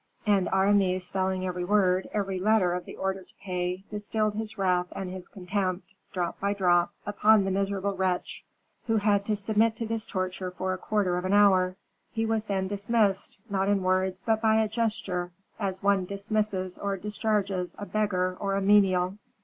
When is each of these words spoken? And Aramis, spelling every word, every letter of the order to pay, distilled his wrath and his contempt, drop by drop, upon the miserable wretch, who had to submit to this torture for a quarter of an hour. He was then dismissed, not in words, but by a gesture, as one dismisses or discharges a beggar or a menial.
And 0.25 0.49
Aramis, 0.51 1.05
spelling 1.05 1.45
every 1.45 1.63
word, 1.63 2.09
every 2.11 2.39
letter 2.39 2.73
of 2.73 2.85
the 2.85 2.95
order 2.95 3.21
to 3.21 3.33
pay, 3.43 3.83
distilled 3.91 4.33
his 4.33 4.57
wrath 4.57 4.87
and 4.93 5.11
his 5.11 5.27
contempt, 5.27 5.93
drop 6.11 6.39
by 6.39 6.53
drop, 6.55 6.91
upon 7.05 7.43
the 7.45 7.51
miserable 7.51 7.95
wretch, 7.95 8.43
who 8.87 8.97
had 8.97 9.27
to 9.27 9.35
submit 9.35 9.75
to 9.75 9.85
this 9.85 10.07
torture 10.07 10.49
for 10.49 10.73
a 10.73 10.77
quarter 10.79 11.19
of 11.19 11.25
an 11.25 11.33
hour. 11.33 11.75
He 12.11 12.25
was 12.25 12.45
then 12.45 12.67
dismissed, 12.67 13.37
not 13.47 13.69
in 13.69 13.83
words, 13.83 14.23
but 14.25 14.41
by 14.41 14.55
a 14.63 14.67
gesture, 14.67 15.33
as 15.59 15.83
one 15.83 16.05
dismisses 16.05 16.79
or 16.79 16.97
discharges 16.97 17.75
a 17.77 17.85
beggar 17.85 18.35
or 18.39 18.55
a 18.55 18.61
menial. 18.61 19.19